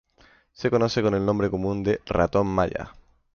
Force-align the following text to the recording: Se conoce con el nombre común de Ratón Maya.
Se 0.51 0.71
conoce 0.71 1.03
con 1.03 1.13
el 1.13 1.23
nombre 1.23 1.51
común 1.51 1.83
de 1.83 2.01
Ratón 2.07 2.47
Maya. 2.47 2.95